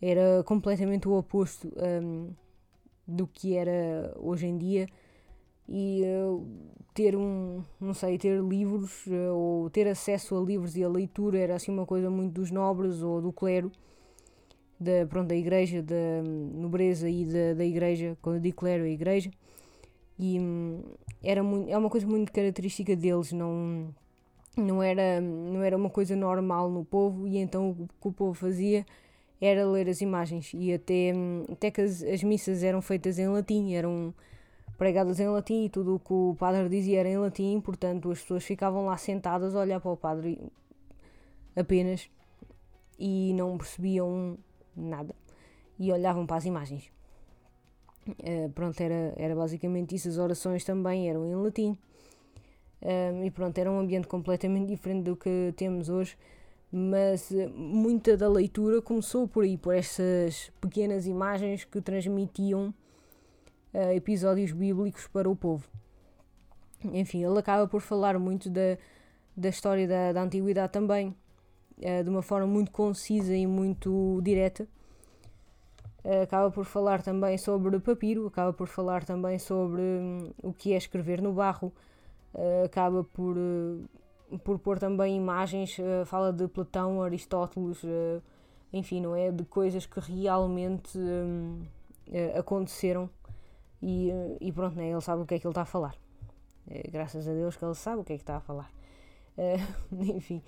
era 0.00 0.42
completamente 0.44 1.08
o 1.08 1.16
oposto 1.16 1.72
um, 2.02 2.30
do 3.06 3.26
que 3.26 3.56
era 3.56 4.14
hoje 4.16 4.46
em 4.46 4.56
dia. 4.56 4.88
E 5.68 6.02
uh, 6.04 6.46
ter 6.94 7.14
um, 7.14 7.62
não 7.80 7.92
sei, 7.92 8.16
ter 8.16 8.40
livros 8.40 9.06
uh, 9.06 9.34
ou 9.34 9.70
ter 9.70 9.86
acesso 9.86 10.36
a 10.36 10.40
livros 10.40 10.76
e 10.76 10.82
a 10.82 10.88
leitura 10.88 11.38
era 11.38 11.56
assim 11.56 11.70
uma 11.70 11.84
coisa 11.84 12.08
muito 12.08 12.34
dos 12.34 12.50
nobres 12.50 13.02
ou 13.02 13.20
do 13.20 13.32
clero 13.32 13.70
da, 14.80 15.06
pronto, 15.08 15.28
da 15.28 15.36
igreja, 15.36 15.82
da 15.82 16.22
nobreza 16.54 17.08
e 17.08 17.24
da, 17.24 17.54
da 17.54 17.64
igreja, 17.64 18.16
quando 18.22 18.36
eu 18.36 18.42
digo 18.42 18.56
clero, 18.56 18.84
a 18.84 18.88
igreja. 18.88 19.30
E 20.18 20.38
hum, 20.38 20.82
era 21.22 21.42
muito, 21.42 21.68
é 21.70 21.76
uma 21.76 21.90
coisa 21.90 22.06
muito 22.06 22.32
característica 22.32 22.94
deles, 22.96 23.32
não, 23.32 23.94
não, 24.56 24.82
era, 24.82 25.20
não 25.20 25.62
era 25.62 25.76
uma 25.76 25.90
coisa 25.90 26.16
normal 26.16 26.70
no 26.70 26.84
povo, 26.84 27.26
e 27.26 27.38
então 27.38 27.70
o 27.70 27.88
que 28.00 28.08
o 28.08 28.12
povo 28.12 28.34
fazia 28.34 28.84
era 29.40 29.66
ler 29.66 29.88
as 29.88 30.00
imagens. 30.00 30.52
E 30.54 30.72
até, 30.72 31.12
hum, 31.14 31.44
até 31.50 31.70
que 31.70 31.80
as, 31.80 32.02
as 32.02 32.22
missas 32.22 32.62
eram 32.62 32.82
feitas 32.82 33.18
em 33.18 33.28
latim, 33.28 33.74
eram 33.74 34.14
pregadas 34.76 35.18
em 35.20 35.28
latim 35.28 35.64
e 35.64 35.68
tudo 35.68 35.96
o 35.96 35.98
que 35.98 36.12
o 36.12 36.36
padre 36.38 36.68
dizia 36.68 37.00
era 37.00 37.08
em 37.08 37.18
latim, 37.18 37.60
portanto 37.60 38.10
as 38.10 38.20
pessoas 38.20 38.44
ficavam 38.44 38.86
lá 38.86 38.96
sentadas 38.96 39.54
a 39.56 39.60
olhar 39.60 39.80
para 39.80 39.90
o 39.90 39.96
padre 39.96 40.40
apenas 41.56 42.08
e 42.98 43.32
não 43.34 43.58
percebiam 43.58 44.38
nada 44.76 45.14
e 45.78 45.92
olhavam 45.92 46.26
para 46.26 46.36
as 46.36 46.44
imagens. 46.44 46.90
Uh, 48.08 48.50
pronto, 48.54 48.80
era, 48.80 49.12
era 49.16 49.34
basicamente 49.34 49.94
isso. 49.94 50.08
As 50.08 50.18
orações 50.18 50.64
também 50.64 51.08
eram 51.08 51.26
em 51.26 51.34
latim. 51.34 51.78
Uh, 52.80 53.24
e 53.24 53.30
pronto, 53.30 53.56
era 53.58 53.70
um 53.70 53.78
ambiente 53.78 54.06
completamente 54.08 54.66
diferente 54.66 55.04
do 55.04 55.16
que 55.16 55.52
temos 55.56 55.88
hoje. 55.88 56.16
Mas 56.70 57.30
uh, 57.30 57.48
muita 57.50 58.16
da 58.16 58.28
leitura 58.28 58.82
começou 58.82 59.26
por 59.26 59.44
aí, 59.44 59.56
por 59.56 59.74
essas 59.74 60.50
pequenas 60.60 61.06
imagens 61.06 61.64
que 61.64 61.80
transmitiam 61.80 62.72
episódios 63.94 64.50
bíblicos 64.50 65.06
para 65.06 65.28
o 65.28 65.36
povo. 65.36 65.68
Enfim, 66.84 67.22
ele 67.22 67.38
acaba 67.38 67.68
por 67.68 67.80
falar 67.82 68.18
muito 68.18 68.48
da, 68.48 68.78
da 69.36 69.50
história 69.50 69.86
da, 69.86 70.12
da 70.12 70.22
antiguidade 70.22 70.72
também, 70.72 71.14
de 71.76 72.08
uma 72.08 72.22
forma 72.22 72.46
muito 72.46 72.72
concisa 72.72 73.36
e 73.36 73.46
muito 73.46 74.20
direta 74.22 74.66
eh, 76.04 76.22
acaba 76.22 76.50
por 76.50 76.64
falar 76.64 77.02
também 77.02 77.36
sobre 77.36 77.78
papiro, 77.80 78.26
acaba 78.26 78.52
por 78.52 78.66
falar 78.66 79.04
também 79.04 79.38
sobre 79.38 79.82
hum, 79.82 80.30
o 80.42 80.52
que 80.54 80.72
é 80.72 80.76
escrever 80.76 81.20
no 81.20 81.32
barro, 81.34 81.72
uh, 82.34 82.64
acaba 82.64 83.04
por, 83.04 83.36
uh, 83.36 83.84
por 84.44 84.58
pôr 84.58 84.78
também 84.78 85.16
imagens, 85.16 85.76
fala 86.06 86.32
de 86.32 86.46
Platão, 86.48 87.02
Aristóteles, 87.02 87.82
enfim, 88.72 89.00
não 89.00 89.16
é? 89.16 89.30
De 89.30 89.44
coisas 89.44 89.86
que 89.86 90.00
realmente 90.00 90.98
hum, 90.98 91.62
aconteceram 92.36 93.08
e, 93.82 94.10
e 94.40 94.52
pronto, 94.52 94.76
né? 94.76 94.90
ele 94.90 95.00
sabe 95.00 95.22
o 95.22 95.26
que 95.26 95.34
é 95.34 95.38
que 95.38 95.46
ele 95.46 95.52
está 95.52 95.62
a 95.62 95.66
falar. 95.66 95.94
graças 96.90 97.26
a 97.26 97.32
Deus 97.32 97.56
que 97.56 97.64
ele 97.64 97.74
sabe 97.74 98.02
o 98.02 98.04
que 98.04 98.12
é 98.12 98.16
que 98.16 98.22
está 98.22 98.36
a 98.36 98.40
falar. 98.40 98.70
enfim. 99.92 100.42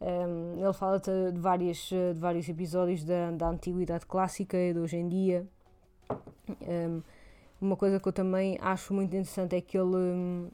Um, 0.00 0.58
ele 0.58 0.72
fala 0.72 0.98
de, 0.98 1.38
várias, 1.38 1.76
de 1.88 2.18
vários 2.18 2.48
episódios 2.48 3.04
da, 3.04 3.30
da 3.32 3.48
antiguidade 3.48 4.06
clássica 4.06 4.56
e 4.56 4.72
de 4.72 4.78
hoje 4.78 4.96
em 4.96 5.08
dia. 5.08 5.46
Um, 6.62 7.02
uma 7.60 7.76
coisa 7.76 8.00
que 8.00 8.08
eu 8.08 8.12
também 8.12 8.56
acho 8.62 8.94
muito 8.94 9.08
interessante 9.14 9.54
é 9.54 9.60
que 9.60 9.76
ele 9.76 9.94
um, 9.94 10.50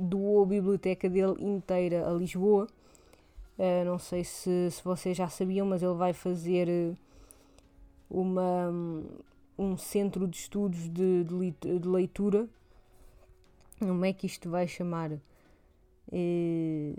doou 0.00 0.42
a 0.42 0.46
biblioteca 0.46 1.08
dele 1.08 1.34
inteira 1.38 2.08
a 2.08 2.12
Lisboa. 2.12 2.66
Uh, 3.58 3.84
não 3.84 3.98
sei 3.98 4.24
se, 4.24 4.70
se 4.70 4.82
vocês 4.82 5.14
já 5.16 5.28
sabiam, 5.28 5.66
mas 5.66 5.82
ele 5.82 5.94
vai 5.94 6.14
fazer 6.14 6.66
uh, 6.68 6.96
uma, 8.08 8.72
um 9.58 9.76
centro 9.76 10.26
de 10.26 10.38
estudos 10.38 10.88
de, 10.88 11.24
de, 11.24 11.78
de 11.78 11.88
leitura. 11.88 12.48
Como 13.78 14.04
é 14.04 14.12
que 14.12 14.26
isto 14.26 14.48
vai 14.48 14.66
chamar? 14.66 15.12
Uh, 16.08 16.96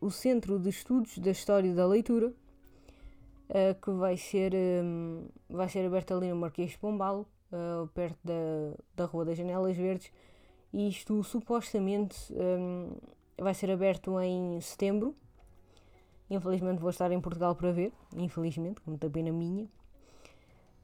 o 0.00 0.10
Centro 0.10 0.58
de 0.58 0.70
Estudos 0.70 1.18
da 1.18 1.30
História 1.30 1.74
da 1.74 1.86
Leitura, 1.86 2.28
uh, 2.28 3.80
que 3.80 3.90
vai 3.92 4.16
ser, 4.16 4.52
um, 4.54 5.26
vai 5.48 5.68
ser 5.68 5.86
aberto 5.86 6.14
ali 6.14 6.28
no 6.28 6.36
Marquês 6.36 6.70
de 6.72 6.78
Pombal, 6.78 7.26
perto 7.94 8.18
da, 8.22 8.32
da 8.94 9.04
Rua 9.06 9.24
das 9.24 9.36
Janelas 9.36 9.76
Verdes, 9.76 10.12
isto 10.72 11.22
supostamente 11.24 12.16
um, 12.32 12.92
vai 13.38 13.54
ser 13.54 13.70
aberto 13.70 14.20
em 14.20 14.60
setembro. 14.60 15.14
Infelizmente 16.28 16.80
vou 16.80 16.90
estar 16.90 17.10
em 17.10 17.20
Portugal 17.20 17.54
para 17.56 17.72
ver, 17.72 17.92
infelizmente, 18.16 18.80
com 18.80 18.90
muita 18.92 19.10
pena 19.10 19.32
minha. 19.32 19.66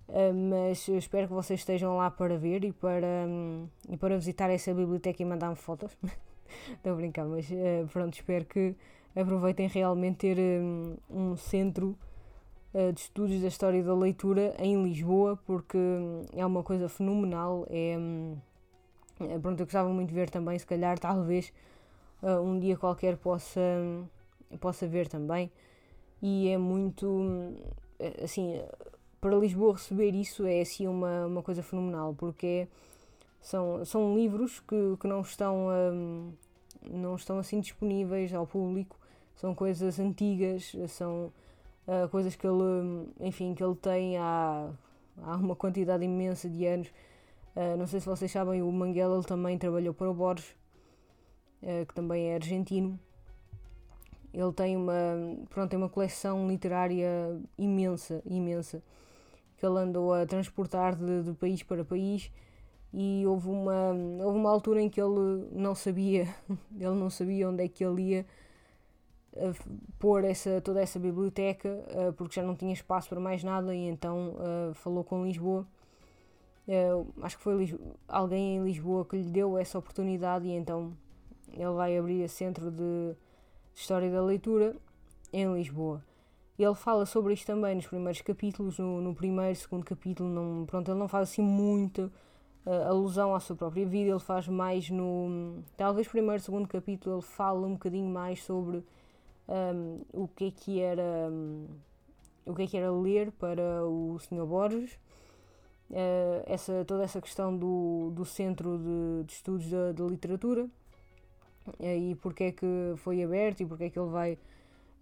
Uh, 0.09 0.33
mas 0.33 0.87
espero 0.88 1.28
que 1.28 1.35
vocês 1.35 1.61
estejam 1.61 1.97
lá 1.97 2.11
para 2.11 2.37
ver 2.37 2.64
e 2.64 2.73
para, 2.73 3.26
um, 3.28 3.69
e 3.88 3.97
para 3.97 4.16
visitar 4.16 4.50
essa 4.50 4.73
biblioteca 4.73 5.23
e 5.23 5.26
mandar-me 5.26 5.57
fotos. 5.57 5.97
Estou 6.73 6.93
a 6.93 6.97
brincar, 6.97 7.25
mas 7.26 7.49
uh, 7.50 7.87
pronto, 7.93 8.14
espero 8.14 8.45
que 8.45 8.75
aproveitem 9.14 9.69
realmente 9.69 10.19
ter 10.19 10.38
um, 10.38 10.97
um 11.11 11.37
centro 11.37 11.97
uh, 12.73 12.93
de 12.93 13.00
estudos 13.00 13.40
da 13.40 13.49
história 13.49 13.83
da 13.83 13.95
leitura 13.95 14.55
em 14.59 14.83
Lisboa, 14.83 15.38
porque 15.45 15.76
hum, 15.76 16.23
é 16.33 16.45
uma 16.45 16.62
coisa 16.62 16.88
fenomenal. 16.88 17.66
É, 17.69 17.97
hum, 17.99 18.37
pronto, 19.41 19.61
eu 19.61 19.67
gostava 19.67 19.89
muito 19.89 20.09
de 20.09 20.15
ver 20.15 20.31
também, 20.31 20.59
se 20.59 20.67
calhar, 20.67 20.99
talvez 20.99 21.53
uh, 22.23 22.41
um 22.41 22.59
dia 22.59 22.77
qualquer 22.77 23.17
possa, 23.17 23.61
possa 24.61 24.87
ver 24.87 25.09
também. 25.09 25.51
E 26.23 26.49
é 26.49 26.57
muito, 26.57 27.55
assim, 28.23 28.61
para 29.21 29.37
Lisboa 29.37 29.75
receber 29.75 30.15
isso 30.15 30.47
é 30.47 30.61
assim 30.61 30.87
uma, 30.87 31.27
uma 31.27 31.43
coisa 31.43 31.63
fenomenal, 31.63 32.15
porque 32.15 32.69
são, 33.41 33.85
são 33.85 34.15
livros 34.15 34.61
que, 34.61 34.97
que 34.99 35.07
não 35.07 35.21
estão 35.21 35.69
um, 35.69 36.33
não 36.91 37.17
estão 37.17 37.39
assim 37.39 37.61
disponíveis 37.61 38.33
ao 38.33 38.47
público, 38.47 38.97
são 39.37 39.55
coisas 39.55 39.99
antigas, 39.99 40.75
são 40.89 41.33
uh, 41.87 42.09
coisas 42.11 42.35
que 42.35 42.47
ele, 42.47 43.09
enfim, 43.21 43.55
que 43.55 43.63
ele 43.63 43.75
tem 43.75 44.17
há, 44.17 44.71
há 45.23 45.37
uma 45.37 45.57
quantidade 45.57 46.05
imensa 46.05 46.49
de 46.49 46.67
anos. 46.67 46.93
Uh, 47.57 47.75
não 47.79 47.87
sei 47.87 48.01
se 48.01 48.07
vocês 48.07 48.31
sabem, 48.31 48.61
o 48.61 48.71
Manguela 48.71 49.17
ele 49.17 49.25
também 49.25 49.57
trabalhou 49.57 49.95
para 49.95 50.11
o 50.11 50.13
Borges, 50.13 50.55
uh, 51.63 51.87
que 51.87 51.95
também 51.95 52.27
é 52.27 52.35
argentino. 52.35 53.01
Ele 54.31 54.53
tem 54.53 54.77
uma, 54.77 54.93
pronto, 55.49 55.71
tem 55.71 55.79
uma 55.79 55.89
coleção 55.89 56.47
literária 56.47 57.41
imensa, 57.57 58.21
imensa, 58.27 58.83
que 59.57 59.65
ele 59.65 59.79
andou 59.79 60.13
a 60.13 60.27
transportar 60.27 60.95
de, 60.95 61.23
de 61.23 61.33
país 61.33 61.63
para 61.63 61.83
país 61.83 62.31
e 62.93 63.25
houve 63.27 63.49
uma, 63.49 63.95
houve 64.23 64.39
uma 64.39 64.51
altura 64.51 64.83
em 64.83 64.91
que 64.91 65.01
ele 65.01 65.49
não 65.51 65.75
sabia, 65.75 66.29
ele 66.79 66.95
não 66.95 67.09
sabia 67.09 67.49
onde 67.49 67.65
é 67.65 67.69
que 67.69 67.83
ele 67.83 68.03
ia 68.03 68.27
pôr 69.99 70.25
essa, 70.25 70.61
toda 70.61 70.83
essa 70.83 70.99
biblioteca, 70.99 71.71
uh, 71.71 72.13
porque 72.13 72.35
já 72.35 72.47
não 72.47 72.55
tinha 72.55 72.75
espaço 72.75 73.09
para 73.09 73.19
mais 73.19 73.43
nada, 73.43 73.75
e 73.75 73.89
então 73.89 74.35
falou 74.75 75.03
com 75.03 75.25
Lisboa. 75.25 75.67
Acho 77.23 77.37
que 77.37 77.43
foi 77.43 77.79
alguém 78.09 78.57
em 78.57 78.65
Lisboa 78.65 79.05
que 79.05 79.17
lhe 79.17 79.31
deu 79.31 79.57
essa 79.57 79.79
oportunidade, 79.79 80.47
e 80.47 80.53
então 80.53 80.93
ele 81.53 81.73
vai 81.73 81.97
abrir 81.97 82.25
a 82.25 82.29
Centro 82.29 82.71
de 82.71 83.15
História 83.75 84.11
da 84.11 84.23
Leitura 84.23 84.75
em 85.33 85.53
Lisboa. 85.55 86.03
Ele 86.59 86.75
fala 86.75 87.05
sobre 87.05 87.35
isto 87.35 87.47
também 87.47 87.75
nos 87.75 87.87
primeiros 87.87 88.21
capítulos, 88.23 88.79
no, 88.79 89.01
no 89.01 89.15
primeiro, 89.15 89.55
segundo 89.55 89.85
capítulo, 89.85 90.29
não, 90.29 90.65
pronto, 90.65 90.91
ele 90.91 90.99
não 90.99 91.07
faz 91.07 91.31
assim 91.31 91.43
muito 91.43 92.11
uh, 92.65 92.89
alusão 92.89 93.35
à 93.35 93.41
sua 93.41 93.55
própria 93.55 93.87
vida, 93.87 94.11
ele 94.11 94.19
faz 94.19 94.49
mais 94.49 94.89
no. 94.91 95.63
Talvez 95.77 96.09
primeiro, 96.09 96.43
segundo 96.43 96.67
capítulo, 96.67 97.17
ele 97.17 97.23
fala 97.23 97.67
um 97.67 97.75
bocadinho 97.75 98.09
mais 98.09 98.43
sobre 98.43 98.83
um, 99.49 100.01
o 100.13 100.29
que 100.29 100.47
é 100.47 100.51
que 100.51 100.81
era. 100.81 101.31
Um, 101.31 101.67
o 102.47 102.55
que 102.55 102.63
é 102.63 102.67
que 102.67 102.77
era 102.77 102.93
ler 102.93 103.33
para 103.33 103.85
o 103.85 104.17
Sr. 104.21 104.47
Borges, 104.47 104.97
uh, 105.90 106.43
essa, 106.47 106.85
toda 106.85 107.05
essa 107.05 107.21
questão 107.21 107.57
do, 107.57 108.11
do 108.14 108.25
Centro 108.25 108.78
de, 108.78 109.25
de 109.25 109.33
Estudos 109.33 109.69
da, 109.69 109.93
da 109.93 110.05
Literatura 110.05 110.64
uh, 110.64 111.83
e 111.83 112.14
porque 112.16 112.45
é 112.45 112.52
que 112.52 112.95
foi 112.97 113.23
aberto 113.23 113.61
e 113.61 113.66
porque 113.66 113.85
é 113.85 113.90
que 113.90 113.99
ele 113.99 114.11
vai 114.11 114.38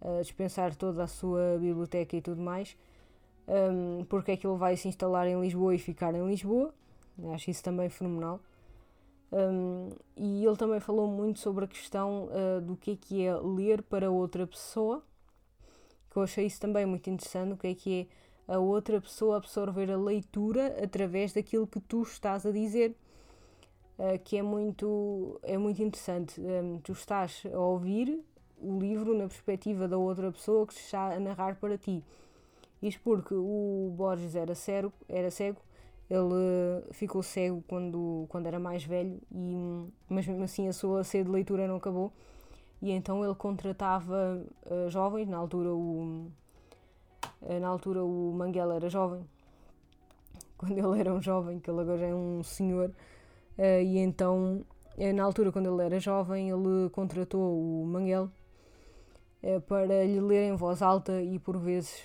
uh, 0.00 0.22
dispensar 0.22 0.74
toda 0.74 1.04
a 1.04 1.06
sua 1.06 1.58
biblioteca 1.60 2.16
e 2.16 2.20
tudo 2.20 2.40
mais, 2.40 2.76
um, 3.46 4.04
porque 4.04 4.32
é 4.32 4.36
que 4.36 4.46
ele 4.46 4.56
vai 4.56 4.76
se 4.76 4.88
instalar 4.88 5.26
em 5.26 5.40
Lisboa 5.40 5.74
e 5.74 5.78
ficar 5.78 6.14
em 6.14 6.26
Lisboa. 6.26 6.72
Acho 7.32 7.50
isso 7.50 7.62
também 7.62 7.88
fenomenal. 7.88 8.40
Um, 9.32 9.90
e 10.16 10.44
ele 10.44 10.56
também 10.56 10.78
falou 10.78 11.08
muito 11.08 11.40
sobre 11.40 11.64
a 11.64 11.68
questão 11.68 12.28
uh, 12.28 12.60
do 12.60 12.76
que 12.76 12.92
é 12.92 12.96
que 12.96 13.26
é 13.26 13.34
ler 13.34 13.82
para 13.82 14.10
outra 14.10 14.46
pessoa, 14.46 15.02
que 16.10 16.16
eu 16.16 16.22
achei 16.22 16.46
isso 16.46 16.60
também 16.60 16.86
muito 16.86 17.10
interessante, 17.10 17.52
o 17.52 17.56
que 17.56 17.66
é 17.66 17.74
que 17.74 18.00
é 18.00 18.06
a 18.46 18.58
outra 18.58 19.00
pessoa 19.00 19.36
absorver 19.36 19.90
a 19.90 19.96
leitura 19.96 20.76
através 20.82 21.32
daquilo 21.32 21.66
que 21.66 21.80
tu 21.80 22.02
estás 22.02 22.44
a 22.44 22.50
dizer, 22.50 22.94
uh, 23.98 24.18
que 24.24 24.36
é 24.36 24.42
muito, 24.42 25.38
é 25.42 25.56
muito 25.56 25.82
interessante. 25.82 26.40
Um, 26.40 26.78
tu 26.78 26.92
estás 26.92 27.42
a 27.52 27.58
ouvir 27.58 28.20
o 28.58 28.78
livro 28.78 29.16
na 29.16 29.26
perspectiva 29.26 29.88
da 29.88 29.96
outra 29.96 30.30
pessoa 30.30 30.66
que 30.66 30.74
está 30.74 31.14
a 31.14 31.20
narrar 31.20 31.56
para 31.56 31.76
ti. 31.76 32.02
Isto 32.82 33.00
porque 33.02 33.34
o 33.34 33.92
Borges 33.96 34.34
era 34.34 34.54
cego, 34.54 34.92
era 35.08 35.30
cego 35.30 35.58
ele 36.08 36.84
ficou 36.92 37.22
cego 37.22 37.62
quando, 37.66 38.26
quando 38.28 38.46
era 38.46 38.58
mais 38.58 38.84
velho, 38.84 39.18
e, 39.32 39.86
mas 40.08 40.26
mesmo 40.26 40.44
assim 40.44 40.68
a 40.68 40.72
sua 40.72 41.02
sede 41.02 41.24
de 41.24 41.30
leitura 41.30 41.66
não 41.66 41.76
acabou. 41.76 42.12
E 42.82 42.90
então 42.90 43.24
ele 43.24 43.34
contratava 43.34 44.44
uh, 44.66 44.90
jovens, 44.90 45.28
na 45.28 45.38
altura 45.38 45.70
o, 45.70 46.30
na 47.60 47.68
altura 47.68 48.04
o 48.04 48.32
Manguela 48.32 48.76
era 48.76 48.88
jovem, 48.88 49.24
quando 50.56 50.78
ele 50.78 51.00
era 51.00 51.12
um 51.12 51.20
jovem, 51.20 51.58
que 51.60 51.70
ele 51.70 51.80
agora 51.80 52.06
é 52.06 52.14
um 52.14 52.42
senhor, 52.42 52.90
uh, 53.58 53.82
e 53.82 53.98
então 53.98 54.64
na 55.14 55.24
altura 55.24 55.50
quando 55.50 55.72
ele 55.72 55.84
era 55.84 55.98
jovem 55.98 56.50
ele 56.50 56.88
contratou 56.90 57.40
o 57.40 57.84
Manguel 57.84 58.30
eh, 59.42 59.58
para 59.58 60.04
lhe 60.04 60.20
ler 60.20 60.48
em 60.48 60.54
voz 60.54 60.80
alta 60.82 61.20
e 61.20 61.36
por 61.40 61.58
vezes 61.58 62.04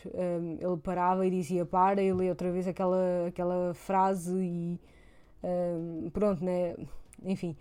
ele 0.60 0.78
parava 0.84 1.24
e 1.24 1.30
dizia 1.30 1.68
para 1.68 2.02
e 2.02 2.12
lia 2.12 2.32
outra 2.32 2.52
vez 2.52 2.68
aquela, 2.68 3.28
aquela 3.28 3.76
frase 3.76 4.36
e 4.36 4.80
pronto, 6.12 6.44
né? 6.44 6.76
enfim, 7.24 7.56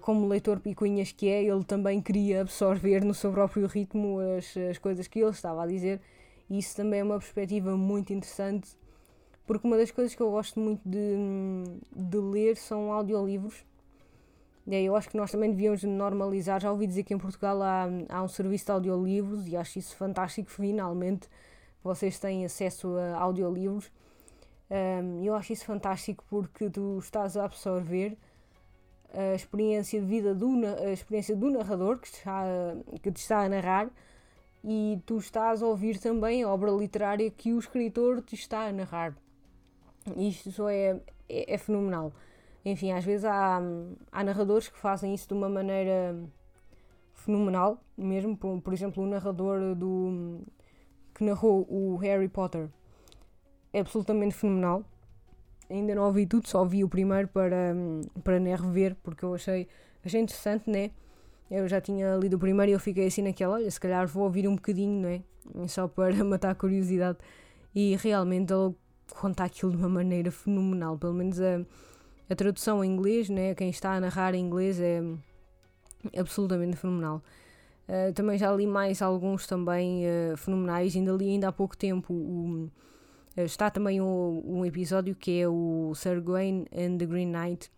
como 0.00 0.26
leitor 0.26 0.58
picuinhas 0.58 1.12
que 1.12 1.28
é, 1.28 1.44
ele 1.44 1.62
também 1.62 2.00
queria 2.00 2.40
absorver 2.40 3.04
no 3.04 3.12
seu 3.12 3.30
próprio 3.30 3.66
ritmo 3.66 4.18
as, 4.38 4.56
as 4.56 4.78
coisas 4.78 5.06
que 5.06 5.20
ele 5.20 5.32
estava 5.32 5.64
a 5.64 5.66
dizer 5.66 6.00
e 6.48 6.58
isso 6.58 6.76
também 6.76 7.00
é 7.00 7.04
uma 7.04 7.18
perspectiva 7.18 7.76
muito 7.76 8.12
interessante 8.12 8.76
porque 9.46 9.66
uma 9.66 9.76
das 9.76 9.90
coisas 9.90 10.14
que 10.14 10.20
eu 10.20 10.30
gosto 10.30 10.58
muito 10.58 10.82
de, 10.84 11.16
de 11.94 12.16
ler 12.18 12.56
são 12.56 12.92
audiolivros 12.92 13.64
é, 14.68 14.82
eu 14.82 14.96
acho 14.96 15.08
que 15.08 15.16
nós 15.16 15.30
também 15.30 15.50
devíamos 15.50 15.84
normalizar. 15.84 16.60
Já 16.60 16.72
ouvi 16.72 16.86
dizer 16.88 17.04
que 17.04 17.14
em 17.14 17.18
Portugal 17.18 17.62
há, 17.62 17.86
há 18.08 18.22
um 18.22 18.28
serviço 18.28 18.64
de 18.64 18.72
audiolivros 18.72 19.46
e 19.46 19.56
acho 19.56 19.78
isso 19.78 19.96
fantástico. 19.96 20.50
Finalmente 20.50 21.28
vocês 21.84 22.18
têm 22.18 22.44
acesso 22.44 22.96
a 22.96 23.16
audiolivros. 23.20 23.92
Um, 24.68 25.22
eu 25.22 25.34
acho 25.34 25.52
isso 25.52 25.64
fantástico 25.64 26.24
porque 26.28 26.68
tu 26.68 26.98
estás 26.98 27.36
a 27.36 27.44
absorver 27.44 28.18
a 29.14 29.34
experiência 29.36 30.00
de 30.00 30.06
vida 30.06 30.34
do, 30.34 30.50
a 30.84 30.90
experiência 30.90 31.36
do 31.36 31.48
narrador 31.48 31.98
que, 32.00 32.08
está, 32.08 32.42
que 33.00 33.12
te 33.12 33.18
está 33.18 33.42
a 33.42 33.48
narrar 33.48 33.88
e 34.68 35.00
tu 35.06 35.18
estás 35.18 35.62
a 35.62 35.66
ouvir 35.66 36.00
também 36.00 36.42
a 36.42 36.48
obra 36.48 36.72
literária 36.72 37.30
que 37.30 37.52
o 37.52 37.58
escritor 37.58 38.20
te 38.20 38.34
está 38.34 38.66
a 38.66 38.72
narrar. 38.72 39.16
Isto 40.16 40.68
é, 40.68 41.00
é, 41.28 41.54
é 41.54 41.56
fenomenal. 41.56 42.12
Enfim, 42.64 42.90
às 42.90 43.04
vezes 43.04 43.24
há, 43.24 43.62
há 44.10 44.24
narradores 44.24 44.66
que 44.68 44.76
fazem 44.76 45.14
isso 45.14 45.28
de 45.28 45.34
uma 45.34 45.48
maneira 45.48 46.16
fenomenal, 47.14 47.80
mesmo, 47.96 48.36
por, 48.36 48.60
por 48.60 48.72
exemplo, 48.72 49.04
o 49.04 49.06
narrador 49.06 49.76
do 49.76 50.40
que 51.14 51.22
narrou 51.22 51.64
o 51.70 51.96
Harry 51.98 52.28
Potter 52.28 52.68
é 53.72 53.80
absolutamente 53.80 54.34
fenomenal. 54.34 54.84
Ainda 55.70 55.94
não 55.94 56.06
ouvi 56.06 56.26
tudo, 56.26 56.48
só 56.48 56.64
vi 56.64 56.82
o 56.82 56.88
primeiro 56.88 57.28
para, 57.28 57.72
para 58.24 58.40
né, 58.40 58.56
rever, 58.56 58.96
porque 59.00 59.24
eu 59.24 59.32
achei, 59.32 59.68
achei 60.04 60.20
interessante, 60.20 60.68
né? 60.68 60.90
Eu 61.50 61.68
já 61.68 61.80
tinha 61.80 62.16
lido 62.16 62.34
o 62.34 62.38
primeiro 62.38 62.70
e 62.70 62.74
eu 62.74 62.80
fiquei 62.80 63.06
assim 63.06 63.22
naquela, 63.22 63.54
olha, 63.54 63.70
se 63.70 63.78
calhar 63.78 64.06
vou 64.06 64.24
ouvir 64.24 64.48
um 64.48 64.56
bocadinho, 64.56 65.00
não 65.02 65.08
é? 65.08 65.22
Só 65.68 65.86
para 65.86 66.12
matar 66.24 66.50
a 66.50 66.54
curiosidade. 66.54 67.18
E 67.74 67.96
realmente 67.96 68.52
ele 68.52 68.74
conta 69.10 69.44
aquilo 69.44 69.72
de 69.72 69.76
uma 69.76 69.88
maneira 69.88 70.30
fenomenal, 70.30 70.98
pelo 70.98 71.14
menos 71.14 71.40
a 71.40 71.64
a 72.28 72.34
tradução 72.34 72.82
em 72.82 72.92
inglês, 72.92 73.28
né, 73.28 73.54
quem 73.54 73.70
está 73.70 73.92
a 73.92 74.00
narrar 74.00 74.34
em 74.34 74.44
inglês 74.44 74.80
é 74.80 75.00
absolutamente 76.16 76.76
fenomenal. 76.76 77.22
Uh, 77.88 78.12
também 78.12 78.36
já 78.36 78.52
li 78.52 78.66
mais 78.66 79.00
alguns 79.00 79.46
também 79.46 80.04
uh, 80.04 80.36
fenomenais, 80.36 80.96
ainda 80.96 81.12
li 81.12 81.30
ainda 81.30 81.48
há 81.48 81.52
pouco 81.52 81.76
tempo. 81.76 82.12
uh, 82.12 82.70
está 83.36 83.70
também 83.70 84.00
um, 84.00 84.42
um, 84.44 84.64
episódio 84.64 85.14
que 85.14 85.40
é 85.40 85.48
o 85.48 85.92
Sir 85.94 86.20
Gawain 86.20 86.66
and 86.72 86.98
the 86.98 87.06
Green 87.06 87.30
Knight, 87.30 87.70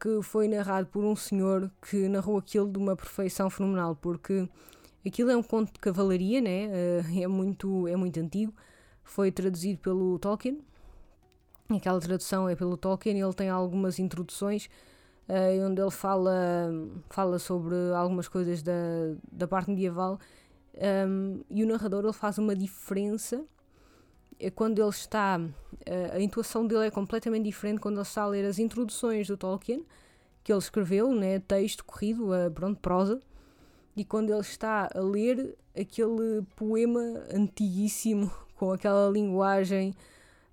que 0.00 0.22
foi 0.22 0.46
narrado 0.46 0.86
por 0.86 1.04
um 1.04 1.16
senhor 1.16 1.70
que 1.82 2.08
narrou 2.08 2.38
aquilo 2.38 2.70
de 2.70 2.78
uma 2.78 2.94
perfeição 2.94 3.50
fenomenal, 3.50 3.96
porque 3.96 4.48
aquilo 5.04 5.30
é 5.30 5.36
um 5.36 5.42
conto 5.42 5.72
de 5.72 5.80
cavalaria, 5.80 6.40
né? 6.40 6.68
é, 7.20 7.26
muito, 7.26 7.88
é 7.88 7.96
muito 7.96 8.20
antigo, 8.20 8.54
foi 9.02 9.32
traduzido 9.32 9.80
pelo 9.80 10.18
Tolkien. 10.18 10.60
Aquela 11.68 12.00
tradução 12.00 12.48
é 12.48 12.54
pelo 12.54 12.76
Tolkien 12.76 13.20
ele 13.20 13.34
tem 13.34 13.48
algumas 13.48 13.98
introduções 13.98 14.68
uh, 15.28 15.66
onde 15.66 15.80
ele 15.80 15.90
fala, 15.90 16.70
fala 17.10 17.38
sobre 17.38 17.74
algumas 17.94 18.28
coisas 18.28 18.62
da, 18.62 18.72
da 19.30 19.48
parte 19.48 19.70
medieval. 19.70 20.18
Um, 21.08 21.42
e 21.50 21.64
o 21.64 21.66
narrador 21.66 22.04
ele 22.04 22.12
faz 22.12 22.38
uma 22.38 22.54
diferença 22.54 23.44
é 24.38 24.50
quando 24.50 24.80
ele 24.80 24.88
está 24.88 25.38
uh, 25.38 26.12
a 26.14 26.20
intuação 26.20 26.66
dele 26.66 26.86
é 26.86 26.90
completamente 26.90 27.44
diferente 27.44 27.80
quando 27.80 27.96
ele 27.96 28.02
está 28.02 28.22
a 28.22 28.26
ler 28.26 28.44
as 28.44 28.58
introduções 28.58 29.26
do 29.26 29.36
Tolkien 29.36 29.84
que 30.44 30.52
ele 30.52 30.60
escreveu, 30.60 31.12
né, 31.12 31.40
texto 31.40 31.84
corrido, 31.84 32.30
uh, 32.32 32.50
pronto, 32.50 32.78
prosa 32.80 33.20
e 33.96 34.04
quando 34.04 34.30
ele 34.30 34.40
está 34.40 34.90
a 34.94 35.00
ler 35.00 35.56
aquele 35.74 36.42
poema 36.54 37.24
antiguíssimo, 37.32 38.30
com 38.56 38.72
aquela 38.72 39.10
linguagem 39.10 39.94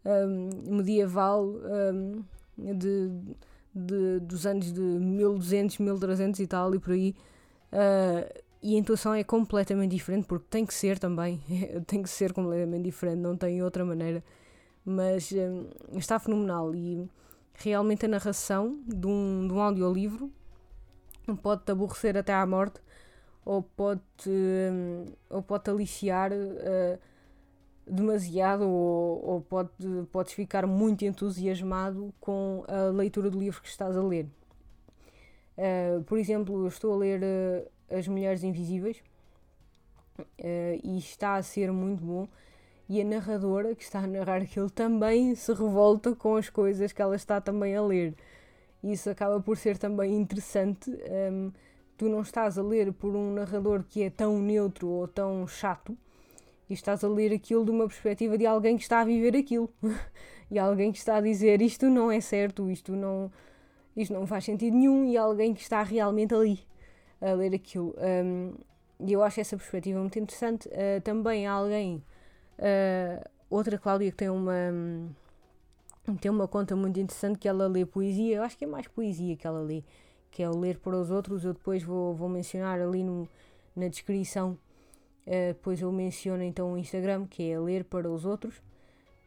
um, 0.06 0.76
medieval 0.78 1.46
um, 1.46 2.24
de, 2.58 3.12
de, 3.74 4.20
dos 4.22 4.46
anos 4.46 4.72
de 4.72 4.80
1200, 4.80 5.78
1300 5.78 6.40
e 6.40 6.48
tal, 6.48 6.74
e 6.76 6.80
por 6.80 6.94
aí. 6.94 7.16
Uh, 7.72 8.43
e 8.64 8.76
a 8.76 8.80
intuação 8.80 9.14
é 9.14 9.26
completamente 9.26 9.92
diferente, 9.92 10.26
porque 10.26 10.48
tem 10.50 10.66
que 10.66 10.74
ser 10.74 10.98
também, 10.98 11.42
tem 11.86 12.02
que 12.02 12.10
ser 12.10 12.32
completamente 12.32 12.84
diferente, 12.84 13.20
não 13.20 13.36
tem 13.36 13.62
outra 13.62 13.84
maneira. 13.84 14.24
Mas 14.86 15.32
um, 15.34 15.98
está 15.98 16.18
fenomenal 16.18 16.74
e 16.74 17.10
realmente 17.54 18.06
a 18.06 18.10
narração 18.10 18.80
de 18.88 19.06
um, 19.06 19.48
de 19.48 19.54
um 19.54 19.62
audiolivro 19.62 20.32
pode-te 21.42 21.72
aborrecer 21.72 22.18
até 22.18 22.34
à 22.34 22.46
morte 22.46 22.82
ou 23.46 23.62
pode-te 23.62 24.30
um, 24.30 25.06
ou 25.30 25.42
pode 25.42 25.70
aliciar 25.70 26.32
uh, 26.32 27.00
demasiado 27.86 28.68
ou, 28.68 29.26
ou 29.26 29.42
pode, 29.42 29.72
podes 30.12 30.34
ficar 30.34 30.66
muito 30.66 31.04
entusiasmado 31.04 32.14
com 32.20 32.64
a 32.68 32.92
leitura 32.92 33.30
do 33.30 33.40
livro 33.40 33.62
que 33.62 33.68
estás 33.68 33.98
a 33.98 34.02
ler. 34.02 34.28
Uh, 35.58 36.02
por 36.04 36.18
exemplo, 36.18 36.64
eu 36.64 36.68
estou 36.68 36.94
a 36.94 36.98
ler 36.98 37.22
uh, 37.22 37.72
As 37.94 38.08
Mulheres 38.08 38.44
Invisíveis 38.44 39.02
e 40.84 40.98
está 40.98 41.36
a 41.36 41.44
ser 41.44 41.72
muito 41.72 42.04
bom 42.04 42.28
e 42.88 43.02
a 43.02 43.06
narradora 43.06 43.74
que 43.76 43.84
está 43.84 44.00
a 44.00 44.08
narrar 44.08 44.42
aquilo 44.42 44.70
também 44.70 45.34
se 45.36 45.54
revolta 45.54 46.16
com 46.16 46.36
as 46.36 46.50
coisas 46.50 46.92
que 46.92 47.02
ela 47.02 47.16
está 47.16 47.40
também 47.40 47.76
a 47.76 47.82
ler. 47.82 48.14
Isso 48.84 49.10
acaba 49.10 49.40
por 49.40 49.58
ser 49.58 49.78
também 49.78 50.14
interessante. 50.16 50.92
Um, 50.92 51.52
tu 51.98 52.10
não 52.10 52.22
estás 52.22 52.58
a 52.58 52.62
ler 52.62 52.92
por 52.92 53.16
um 53.16 53.34
narrador 53.34 53.84
que 53.84 54.04
é 54.04 54.10
tão 54.10 54.40
neutro 54.40 54.88
ou 54.90 55.08
tão 55.08 55.48
chato 55.48 55.98
e 56.70 56.74
estás 56.74 57.04
a 57.04 57.08
ler 57.08 57.34
aquilo 57.34 57.64
de 57.64 57.72
uma 57.72 57.88
perspectiva 57.88 58.38
de 58.38 58.46
alguém 58.46 58.76
que 58.76 58.84
está 58.84 59.00
a 59.00 59.06
viver 59.06 59.36
aquilo 59.38 59.70
e 60.52 60.60
alguém 60.60 60.92
que 60.92 60.98
está 60.98 61.18
a 61.18 61.22
dizer 61.22 61.62
isto 61.62 61.90
não 61.90 62.12
é 62.12 62.20
certo, 62.20 62.70
isto 62.70 62.94
não, 62.94 63.32
isto 63.96 64.14
não 64.14 64.28
faz 64.28 64.44
sentido 64.44 64.76
nenhum 64.76 65.06
e 65.06 65.16
alguém 65.16 65.54
que 65.54 65.62
está 65.62 65.82
realmente 65.82 66.34
ali 66.34 66.60
a 67.24 67.34
ler 67.34 67.56
aquilo. 67.56 67.96
Um, 67.98 68.54
e 69.00 69.14
eu 69.14 69.24
acho 69.24 69.40
essa 69.40 69.58
perspectiva 69.58 70.00
muito 70.00 70.20
interessante. 70.20 70.68
Uh, 70.70 71.02
também 71.02 71.48
há 71.48 71.54
alguém 71.54 72.04
Uh, 72.58 73.30
outra 73.50 73.78
Cláudia 73.78 74.12
que 74.12 74.18
tem 74.18 74.30
uma 74.30 74.54
tem 76.20 76.30
uma 76.30 76.48
conta 76.48 76.76
muito 76.76 77.00
interessante 77.00 77.40
que 77.40 77.48
ela 77.48 77.68
lê 77.68 77.86
poesia, 77.86 78.36
eu 78.36 78.44
acho 78.44 78.58
que 78.58 78.66
é 78.66 78.68
mais 78.68 78.88
poesia 78.88 79.38
que 79.38 79.48
ela 79.48 79.62
lê, 79.62 79.84
que 80.30 80.44
é 80.44 80.50
o 80.50 80.58
ler 80.58 80.78
para 80.78 80.98
os 80.98 81.10
outros, 81.10 81.46
eu 81.46 81.54
depois 81.54 81.82
vou, 81.82 82.14
vou 82.14 82.28
mencionar 82.28 82.80
ali 82.82 83.04
no, 83.04 83.28
na 83.76 83.88
descrição, 83.88 84.58
uh, 85.26 85.48
depois 85.48 85.82
eu 85.82 85.92
menciono 85.92 86.44
então 86.44 86.74
o 86.74 86.78
Instagram, 86.78 87.26
que 87.26 87.50
é 87.50 87.58
ler 87.58 87.86
para 87.86 88.10
os 88.10 88.26
outros, 88.26 88.62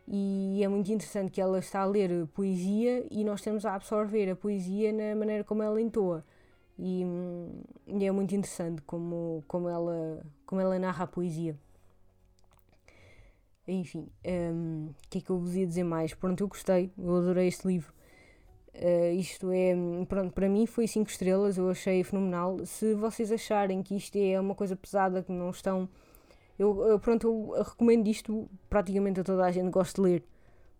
e 0.06 0.60
é 0.62 0.68
muito 0.68 0.92
interessante 0.92 1.32
que 1.32 1.40
ela 1.40 1.58
está 1.58 1.80
a 1.80 1.86
ler 1.86 2.26
poesia 2.28 3.06
e 3.10 3.24
nós 3.24 3.40
estamos 3.40 3.64
a 3.64 3.74
absorver 3.74 4.30
a 4.30 4.36
poesia 4.36 4.92
na 4.92 5.16
maneira 5.16 5.42
como 5.42 5.62
ela 5.62 5.80
entoa. 5.80 6.24
E, 6.78 7.04
e 7.86 8.04
é 8.04 8.10
muito 8.10 8.34
interessante 8.34 8.82
como, 8.82 9.42
como, 9.48 9.68
ela, 9.68 10.24
como 10.44 10.60
ela 10.60 10.78
narra 10.78 11.04
a 11.04 11.06
poesia. 11.06 11.56
Enfim, 13.66 14.08
o 14.24 14.30
um, 14.30 14.94
que 15.10 15.18
é 15.18 15.20
que 15.20 15.30
eu 15.30 15.38
vos 15.38 15.56
ia 15.56 15.66
dizer 15.66 15.82
mais? 15.82 16.14
Pronto, 16.14 16.40
eu 16.40 16.48
gostei, 16.48 16.92
eu 16.96 17.16
adorei 17.16 17.48
este 17.48 17.66
livro. 17.66 17.92
Uh, 18.74 19.14
isto 19.18 19.50
é, 19.50 19.74
pronto, 20.06 20.32
para 20.32 20.48
mim 20.48 20.66
foi 20.66 20.86
5 20.86 21.10
estrelas, 21.10 21.56
eu 21.56 21.68
achei 21.70 22.04
fenomenal. 22.04 22.64
Se 22.66 22.94
vocês 22.94 23.32
acharem 23.32 23.82
que 23.82 23.96
isto 23.96 24.16
é 24.16 24.38
uma 24.38 24.54
coisa 24.54 24.76
pesada, 24.76 25.22
que 25.22 25.32
não 25.32 25.50
estão. 25.50 25.88
Eu, 26.58 26.80
eu 26.86 26.98
pronto, 27.00 27.26
eu 27.26 27.62
recomendo 27.62 28.06
isto 28.06 28.48
praticamente 28.68 29.20
a 29.20 29.24
toda 29.24 29.44
a 29.44 29.50
gente 29.50 29.70
gosta 29.70 30.00
de 30.00 30.08
ler, 30.08 30.24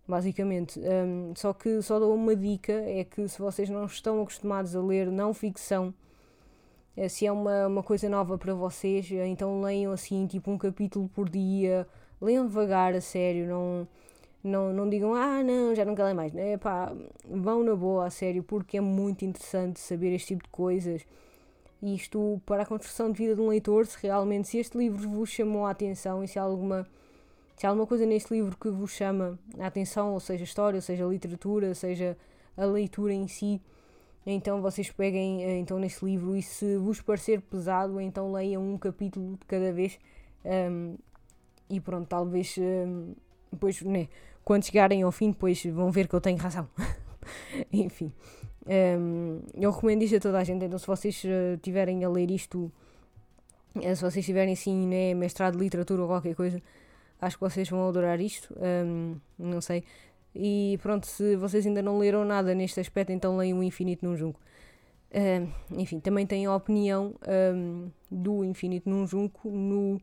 basicamente. 0.07 0.81
Um, 0.81 1.35
só 1.35 1.53
que 1.53 1.83
só 1.83 1.99
dou 1.99 2.15
uma 2.15 2.37
dica: 2.37 2.73
é 2.73 3.05
que 3.05 3.29
se 3.29 3.39
vocês 3.39 3.69
não 3.69 3.87
estão 3.87 4.23
acostumados 4.23 4.75
a 4.77 4.81
ler 4.81 5.11
não 5.11 5.35
ficção, 5.35 5.95
eh, 6.97 7.09
se 7.09 7.27
é 7.27 7.33
uma, 7.33 7.67
uma 7.67 7.83
coisa 7.83 8.09
nova 8.09 8.39
para 8.39 8.55
vocês, 8.55 9.11
então 9.11 9.61
leiam 9.63 9.93
assim, 9.93 10.27
tipo 10.27 10.51
um 10.51 10.59
capítulo 10.59 11.09
por 11.09 11.29
dia 11.29 11.87
leiam 12.21 12.47
devagar, 12.47 12.95
a 12.95 13.01
sério, 13.01 13.47
não, 13.47 13.89
não, 14.43 14.73
não 14.73 14.89
digam, 14.89 15.15
ah, 15.15 15.43
não, 15.43 15.75
já 15.75 15.85
não 15.85 15.95
quero 15.95 16.09
ler 16.09 16.15
mais. 16.15 16.35
É 16.35 16.57
pá, 16.57 16.93
vão 17.29 17.63
na 17.63 17.75
boa, 17.75 18.07
a 18.07 18.11
sério, 18.11 18.43
porque 18.43 18.79
é 18.79 18.81
muito 18.81 19.25
interessante 19.25 19.81
saber 19.81 20.15
este 20.15 20.29
tipo 20.29 20.45
de 20.45 20.51
coisas. 20.51 21.07
Isto 21.83 22.41
para 22.47 22.63
a 22.63 22.67
construção 22.67 23.13
de 23.13 23.19
vida 23.19 23.35
de 23.35 23.41
um 23.41 23.49
leitor, 23.49 23.87
se 23.87 23.99
realmente, 24.03 24.49
se 24.49 24.59
este 24.59 24.79
livro 24.79 25.09
vos 25.09 25.31
chamou 25.31 25.67
a 25.67 25.71
atenção 25.71 26.25
e 26.25 26.29
se 26.29 26.39
há 26.39 26.43
alguma, 26.43 26.87
se 27.57 27.67
há 27.67 27.71
alguma 27.71 27.87
coisa 27.87 28.05
neste 28.05 28.35
livro 28.35 28.57
que 28.57 28.69
vos 28.69 28.91
chama 28.91 29.39
a 29.59 29.67
atenção, 29.67 30.13
ou 30.13 30.21
seja, 30.21 30.45
história, 30.45 30.77
ou 30.77 30.83
seja, 30.83 31.05
literatura, 31.05 31.75
seja 31.75 32.17
a 32.57 32.65
leitura 32.65 33.13
em 33.13 33.27
si, 33.27 33.61
então 34.27 34.61
vocês 34.61 34.91
peguem 34.91 35.45
eh, 35.45 35.59
então 35.59 35.79
neste 35.79 36.05
livro 36.05 36.37
e 36.37 36.43
se 36.43 36.77
vos 36.77 37.01
parecer 37.01 37.41
pesado, 37.41 38.01
então 38.01 38.33
leiam 38.33 38.63
um 38.63 38.77
capítulo 38.77 39.37
de 39.39 39.47
cada 39.47 39.73
vez. 39.73 39.99
Um, 40.45 40.97
e 41.69 41.81
pronto, 41.81 42.07
talvez 42.09 42.57
hum, 42.59 43.15
depois, 43.51 43.81
né, 43.83 44.09
quando 44.45 44.65
chegarem 44.65 45.03
ao 45.03 45.13
fim, 45.13 45.31
depois 45.31 45.65
vão 45.65 45.91
ver 45.91 46.09
que 46.09 46.15
eu 46.15 46.21
tenho 46.21 46.39
razão. 46.39 46.69
Enfim, 47.73 48.13
um, 48.99 49.41
eu 49.55 49.71
recomendo 49.71 50.03
isto 50.03 50.17
a 50.17 50.21
toda 50.21 50.39
a 50.39 50.45
gente. 50.45 50.65
Então, 50.65 50.79
se 50.79 50.87
vocês 50.87 51.23
uh, 51.25 51.57
tiverem 51.63 52.05
a 52.05 52.09
ler 52.09 52.31
isto, 52.31 52.71
uh, 53.77 53.97
se 53.97 54.03
vocês 54.03 54.25
tiverem 54.25 54.53
assim, 54.53 54.87
né, 54.87 55.15
mestrado 55.15 55.57
de 55.57 55.65
literatura 55.65 56.03
ou 56.03 56.09
qualquer 56.09 56.35
coisa, 56.35 56.61
acho 57.21 57.37
que 57.37 57.43
vocês 57.43 57.69
vão 57.69 57.89
adorar 57.89 58.21
isto. 58.21 58.55
Um, 58.59 59.17
não 59.39 59.61
sei. 59.61 59.85
E 60.35 60.79
pronto, 60.83 61.07
se 61.07 61.37
vocês 61.37 61.67
ainda 61.67 61.83
não 61.83 61.99
leram 61.99 62.25
nada 62.25 62.55
neste 62.55 62.81
aspecto, 62.81 63.13
então 63.13 63.37
leiam 63.37 63.59
o 63.59 63.63
Infinito 63.63 64.05
num 64.05 64.17
Junco. 64.17 64.41
Um, 65.15 65.81
enfim, 65.81 66.01
também 66.01 66.27
tenho 66.27 66.51
a 66.51 66.57
opinião 66.57 67.15
do 68.11 68.45
Infinito 68.45 68.89
num 68.91 69.07
Junco 69.07 69.49
no 69.49 70.01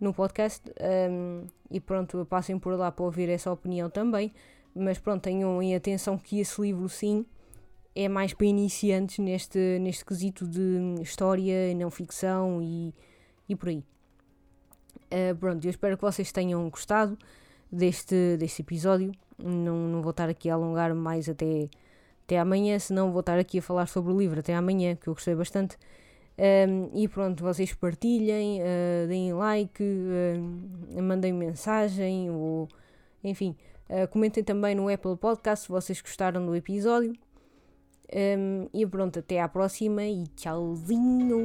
no 0.00 0.14
podcast 0.14 0.62
um, 1.10 1.44
e 1.70 1.78
pronto, 1.78 2.24
passem 2.24 2.58
por 2.58 2.74
lá 2.76 2.90
para 2.90 3.04
ouvir 3.04 3.28
essa 3.28 3.52
opinião 3.52 3.90
também. 3.90 4.32
Mas 4.74 4.98
pronto, 4.98 5.22
tenham 5.22 5.62
em 5.62 5.74
atenção 5.74 6.16
que 6.16 6.40
esse 6.40 6.60
livro 6.60 6.88
sim 6.88 7.26
é 7.94 8.08
mais 8.08 8.32
para 8.32 8.46
iniciantes 8.46 9.18
neste, 9.18 9.78
neste 9.78 10.04
quesito 10.04 10.46
de 10.46 10.94
história, 11.02 11.74
não 11.74 11.90
ficção 11.90 12.62
e, 12.62 12.94
e 13.48 13.54
por 13.54 13.68
aí. 13.68 13.84
Uh, 15.10 15.34
pronto, 15.36 15.64
eu 15.64 15.70
espero 15.70 15.96
que 15.96 16.02
vocês 16.02 16.30
tenham 16.30 16.68
gostado 16.70 17.18
deste, 17.70 18.36
deste 18.36 18.62
episódio. 18.62 19.12
Não, 19.38 19.88
não 19.88 20.02
vou 20.02 20.10
estar 20.10 20.28
aqui 20.28 20.48
a 20.50 20.54
alongar 20.54 20.94
mais 20.94 21.28
até, 21.28 21.68
até 22.24 22.38
amanhã, 22.38 22.78
senão 22.78 23.10
vou 23.10 23.20
estar 23.20 23.38
aqui 23.38 23.58
a 23.58 23.62
falar 23.62 23.86
sobre 23.86 24.12
o 24.12 24.18
livro 24.18 24.40
até 24.40 24.54
amanhã, 24.54 24.94
que 24.94 25.08
eu 25.08 25.14
gostei 25.14 25.34
bastante. 25.34 25.76
Um, 26.38 26.90
e 26.94 27.06
pronto, 27.06 27.42
vocês 27.42 27.74
partilhem, 27.74 28.60
uh, 28.62 29.06
deem 29.08 29.34
like, 29.34 29.82
uh, 29.82 31.02
mandem 31.02 31.34
mensagem, 31.34 32.30
ou 32.30 32.66
enfim, 33.22 33.54
uh, 33.90 34.08
comentem 34.08 34.42
também 34.42 34.74
no 34.74 34.88
Apple 34.88 35.16
Podcast 35.16 35.66
se 35.66 35.72
vocês 35.72 36.00
gostaram 36.00 36.46
do 36.46 36.56
episódio. 36.56 37.12
Um, 38.12 38.68
e 38.72 38.86
pronto, 38.86 39.18
até 39.18 39.40
à 39.40 39.48
próxima 39.48 40.04
e 40.04 40.26
tchauzinho! 40.28 41.38